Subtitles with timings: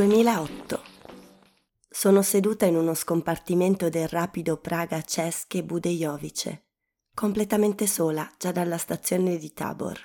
[0.00, 0.80] 2008.
[1.90, 6.68] Sono seduta in uno scompartimento del rapido Praga Cesche Budejovice,
[7.12, 10.00] completamente sola già dalla stazione di Tabor.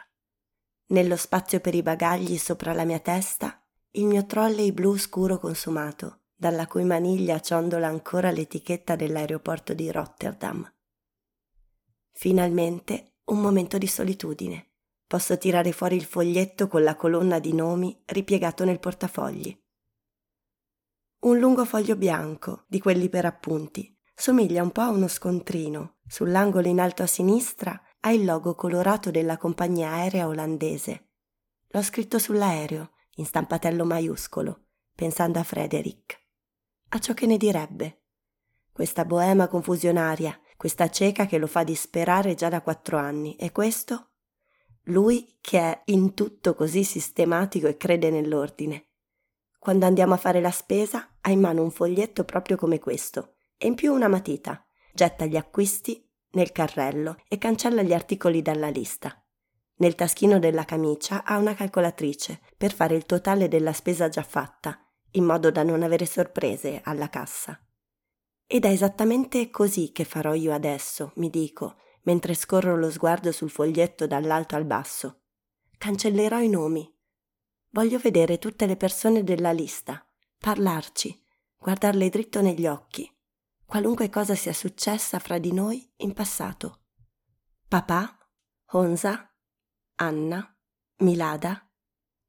[0.88, 6.24] Nello spazio per i bagagli sopra la mia testa, il mio trolley blu scuro consumato,
[6.36, 10.70] dalla cui maniglia ciondola ancora l'etichetta dell'aeroporto di Rotterdam.
[12.12, 14.72] Finalmente un momento di solitudine.
[15.08, 19.58] Posso tirare fuori il foglietto con la colonna di nomi ripiegato nel portafogli.
[21.26, 23.92] Un lungo foglio bianco, di quelli per appunti.
[24.14, 25.96] Somiglia un po' a uno scontrino.
[26.06, 31.08] Sull'angolo in alto a sinistra ha il logo colorato della compagnia aerea olandese.
[31.70, 36.16] L'ho scritto sull'aereo, in stampatello maiuscolo, pensando a Frederick.
[36.90, 38.04] A ciò che ne direbbe.
[38.72, 44.12] Questa boema confusionaria, questa cieca che lo fa disperare già da quattro anni, e questo?
[44.90, 48.90] Lui che è in tutto così sistematico e crede nell'ordine.
[49.66, 53.66] Quando andiamo a fare la spesa ha in mano un foglietto proprio come questo e
[53.66, 54.64] in più una matita.
[54.94, 59.26] Getta gli acquisti nel carrello e cancella gli articoli dalla lista.
[59.78, 64.88] Nel taschino della camicia ha una calcolatrice per fare il totale della spesa già fatta,
[65.14, 67.60] in modo da non avere sorprese alla cassa.
[68.46, 73.50] Ed è esattamente così che farò io adesso, mi dico, mentre scorro lo sguardo sul
[73.50, 75.22] foglietto dall'alto al basso.
[75.76, 76.95] Cancellerò i nomi,
[77.76, 80.02] Voglio vedere tutte le persone della lista,
[80.40, 81.22] parlarci,
[81.58, 83.14] guardarle dritto negli occhi,
[83.66, 86.84] qualunque cosa sia successa fra di noi in passato.
[87.68, 88.18] Papà,
[88.68, 89.30] Honza,
[89.96, 90.58] Anna,
[91.00, 91.70] Milada,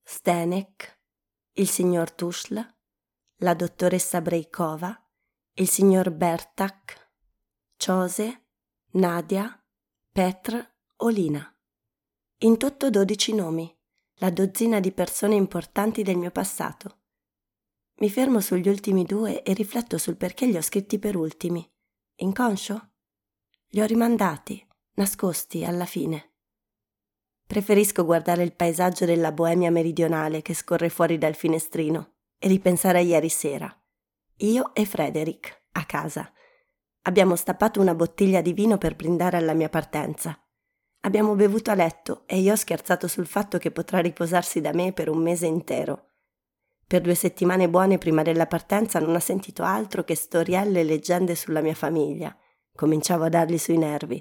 [0.02, 1.02] Stenek,
[1.52, 2.74] il signor Tuschl,
[3.36, 5.01] la dottoressa Breikova,
[5.52, 7.12] il signor Bertak,
[7.77, 8.48] Ciose,
[8.95, 9.64] Nadia,
[10.11, 11.56] Petr, Olina.
[12.39, 13.76] In tutto dodici nomi
[14.19, 17.01] la dozzina di persone importanti del mio passato.
[17.99, 21.67] Mi fermo sugli ultimi due e rifletto sul perché li ho scritti per ultimi.
[22.17, 22.93] Inconscio?
[23.69, 26.33] Li ho rimandati, nascosti alla fine.
[27.47, 33.03] Preferisco guardare il paesaggio della Boemia meridionale che scorre fuori dal finestrino e ripensare a
[33.03, 33.75] ieri sera.
[34.39, 36.31] Io e Frederick, a casa.
[37.03, 40.39] Abbiamo stappato una bottiglia di vino per brindare alla mia partenza.
[41.06, 44.92] Abbiamo bevuto a letto e io ho scherzato sul fatto che potrà riposarsi da me
[44.92, 46.08] per un mese intero.
[46.84, 51.36] Per due settimane buone prima della partenza non ho sentito altro che storielle e leggende
[51.36, 52.36] sulla mia famiglia.
[52.74, 54.20] Cominciavo a dargli sui nervi.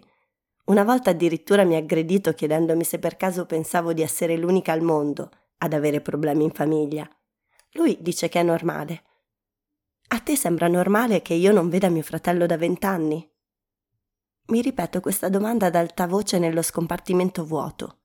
[0.65, 4.81] Una volta addirittura mi ha aggredito chiedendomi se per caso pensavo di essere l'unica al
[4.81, 7.09] mondo ad avere problemi in famiglia.
[7.71, 9.01] Lui dice che è normale.
[10.09, 13.27] A te sembra normale che io non veda mio fratello da vent'anni?
[14.47, 18.01] Mi ripeto questa domanda ad alta voce nello scompartimento vuoto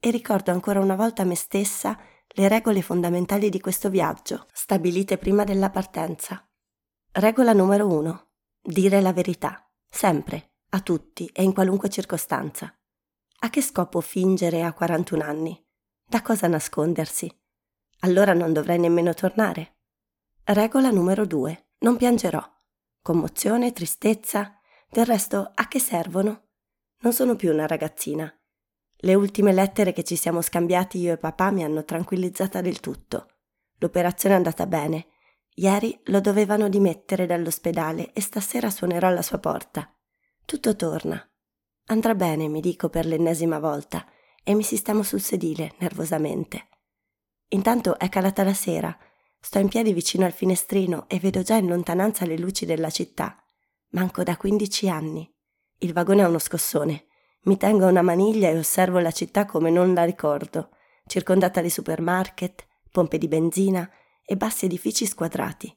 [0.00, 1.96] e ricordo ancora una volta a me stessa
[2.26, 6.44] le regole fondamentali di questo viaggio, stabilite prima della partenza.
[7.12, 8.26] Regola numero uno.
[8.60, 12.76] Dire la verità, sempre, a tutti e in qualunque circostanza.
[13.40, 15.64] A che scopo fingere a 41 anni?
[16.04, 17.32] Da cosa nascondersi?
[18.00, 19.78] Allora non dovrei nemmeno tornare.
[20.44, 21.68] Regola numero due.
[21.78, 22.42] Non piangerò.
[23.00, 24.57] Commozione, tristezza,
[24.90, 26.48] del resto, a che servono?
[27.00, 28.32] Non sono più una ragazzina.
[29.00, 33.28] Le ultime lettere che ci siamo scambiati io e papà mi hanno tranquillizzata del tutto.
[33.78, 35.08] L'operazione è andata bene.
[35.54, 39.94] Ieri lo dovevano dimettere dall'ospedale e stasera suonerò alla sua porta.
[40.44, 41.22] Tutto torna.
[41.86, 44.04] Andrà bene, mi dico per l'ennesima volta,
[44.42, 46.68] e mi sistemo sul sedile, nervosamente.
[47.48, 48.96] Intanto è calata la sera.
[49.38, 53.42] Sto in piedi vicino al finestrino e vedo già in lontananza le luci della città.
[53.92, 55.26] Manco da 15 anni.
[55.78, 57.06] Il vagone ha uno scossone.
[57.44, 60.72] Mi tengo a una maniglia e osservo la città come non la ricordo,
[61.06, 63.90] circondata di supermarket, pompe di benzina
[64.26, 65.74] e bassi edifici squadrati.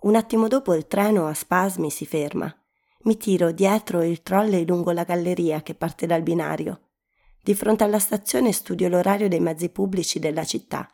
[0.00, 2.54] Un attimo dopo il treno a spasmi si ferma.
[3.04, 6.90] Mi tiro dietro il trolley lungo la galleria che parte dal binario.
[7.42, 10.86] Di fronte alla stazione studio l'orario dei mezzi pubblici della città.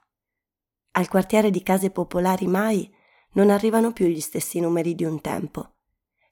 [0.93, 2.89] Al quartiere di case popolari mai
[3.33, 5.74] non arrivano più gli stessi numeri di un tempo.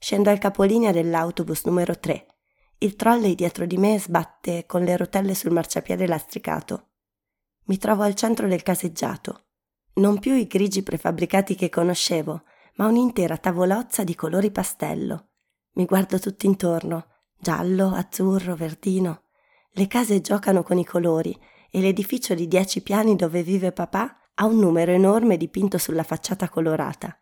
[0.02, 2.26] Scendo al capolinea dell'autobus numero 3.
[2.78, 6.88] Il trolley dietro di me sbatte con le rotelle sul marciapiede lastricato.
[7.66, 9.44] Mi trovo al centro del caseggiato.
[9.94, 12.42] Non più i grigi prefabbricati che conoscevo,
[12.78, 15.28] ma un'intera tavolozza di colori pastello.
[15.74, 17.06] Mi guardo tutto intorno,
[17.38, 19.26] giallo, azzurro, verdino.
[19.70, 21.40] Le case giocano con i colori
[21.70, 26.48] e l'edificio di dieci piani dove vive papà ha un numero enorme dipinto sulla facciata
[26.48, 27.16] colorata.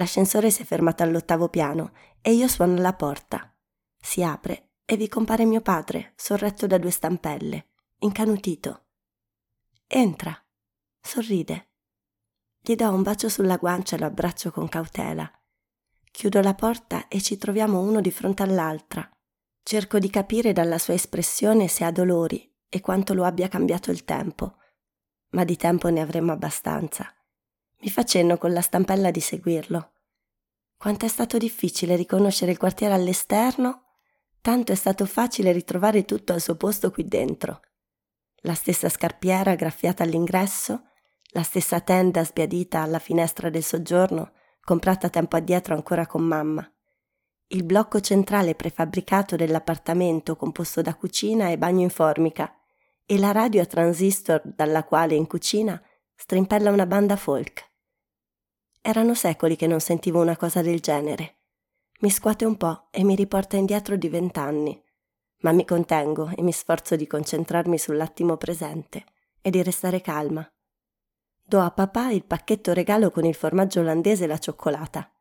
[0.00, 1.92] L'ascensore si è fermato all'ottavo piano
[2.22, 3.54] e io suono alla porta.
[4.00, 7.66] Si apre e vi compare mio padre, sorretto da due stampelle,
[7.98, 8.86] incanutito.
[9.86, 10.34] Entra,
[10.98, 11.72] sorride.
[12.62, 15.30] Gli do un bacio sulla guancia e lo abbraccio con cautela.
[16.10, 19.06] Chiudo la porta e ci troviamo uno di fronte all'altra.
[19.62, 24.06] Cerco di capire dalla sua espressione se ha dolori e quanto lo abbia cambiato il
[24.06, 24.56] tempo.
[25.32, 27.14] Ma di tempo ne avremmo abbastanza.
[27.82, 29.92] Mi faccenno con la stampella di seguirlo.
[30.76, 33.84] Quanto è stato difficile riconoscere il quartiere all'esterno,
[34.42, 37.62] tanto è stato facile ritrovare tutto al suo posto qui dentro.
[38.42, 40.88] La stessa scarpiera graffiata all'ingresso,
[41.32, 46.70] la stessa tenda sbiadita alla finestra del soggiorno, comprata tempo addietro ancora con mamma.
[47.46, 52.54] Il blocco centrale prefabbricato dell'appartamento composto da cucina e bagno in formica
[53.06, 55.82] e la radio a transistor dalla quale in cucina
[56.14, 57.68] strimpella una banda folk.
[58.82, 61.36] Erano secoli che non sentivo una cosa del genere.
[62.00, 64.82] Mi scuote un po' e mi riporta indietro di vent'anni,
[65.40, 69.04] ma mi contengo e mi sforzo di concentrarmi sull'attimo presente
[69.42, 70.50] e di restare calma.
[71.44, 75.12] Do a papà il pacchetto regalo con il formaggio olandese e la cioccolata.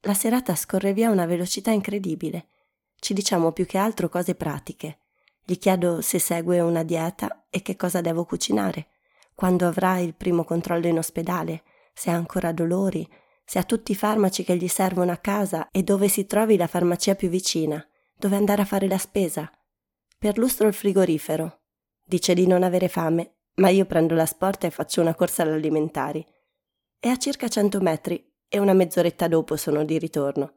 [0.00, 2.48] La serata scorre via a una velocità incredibile.
[2.98, 4.98] Ci diciamo più che altro cose pratiche.
[5.44, 8.88] Gli chiedo se segue una dieta e che cosa devo cucinare,
[9.34, 11.62] quando avrà il primo controllo in ospedale,
[11.98, 13.04] se ha ancora dolori,
[13.44, 16.68] se ha tutti i farmaci che gli servono a casa e dove si trovi la
[16.68, 17.84] farmacia più vicina,
[18.16, 19.50] dove andare a fare la spesa.
[20.16, 21.62] Perlustro il frigorifero.
[22.04, 26.24] Dice di non avere fame ma io prendo la sporta e faccio una corsa all'alimentari.
[26.96, 30.52] È a circa cento metri e una mezz'oretta dopo sono di ritorno.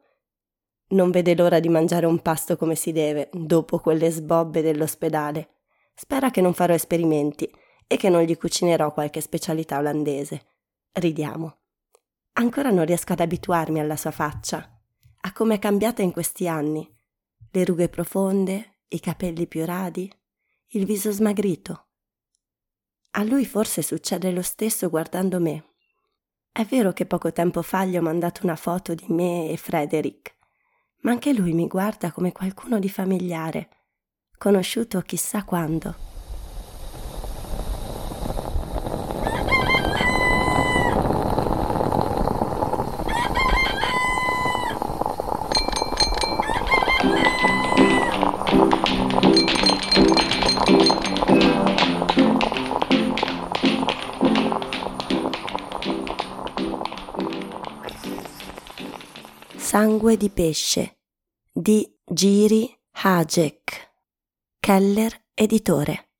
[0.90, 5.48] Non vede l'ora di mangiare un pasto come si deve, dopo quelle sbobbe dell'ospedale.
[5.94, 7.52] Spera che non farò esperimenti
[7.88, 10.51] e che non gli cucinerò qualche specialità olandese.
[10.94, 11.56] Ridiamo.
[12.34, 14.78] Ancora non riesco ad abituarmi alla sua faccia,
[15.22, 16.86] a come è cambiata in questi anni.
[17.50, 20.12] Le rughe profonde, i capelli più radi,
[20.68, 21.86] il viso smagrito.
[23.12, 25.64] A lui forse succede lo stesso guardando me.
[26.52, 30.36] È vero che poco tempo fa gli ho mandato una foto di me e Frederick,
[31.02, 33.68] ma anche lui mi guarda come qualcuno di familiare,
[34.36, 36.11] conosciuto chissà quando.
[59.72, 60.98] Sangue di pesce
[61.50, 63.94] di Giri Hajek,
[64.60, 66.10] Keller editore.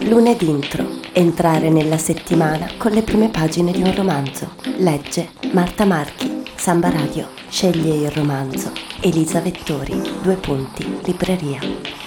[0.00, 0.86] Lunedì intro.
[1.14, 4.54] Entrare nella settimana con le prime pagine di un romanzo.
[4.76, 7.30] Legge Marta Marchi, Samba Radio.
[7.48, 8.70] Sceglie il romanzo.
[9.00, 12.03] Elisa Vettori, due punti, libreria.